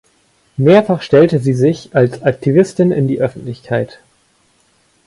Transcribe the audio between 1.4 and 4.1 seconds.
sich als Aktivistin in die Öffentlichkeit.